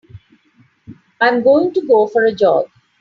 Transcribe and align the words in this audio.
I'm 1.21 1.43
going 1.43 1.73
to 1.75 1.85
go 1.85 2.07
for 2.07 2.25
a 2.25 2.33
jog. 2.33 2.71